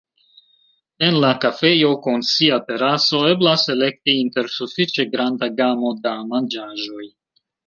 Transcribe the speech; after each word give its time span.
En 1.07 1.17
la 1.23 1.29
kafejo 1.43 1.91
kun 2.07 2.25
sia 2.29 2.57
teraso 2.71 3.21
eblas 3.35 3.67
elekti 3.77 4.17
inter 4.23 4.51
sufiĉe 4.55 5.07
granda 5.13 5.51
gamo 5.61 5.93
da 6.09 6.17
manĝaĵoj. 6.35 7.05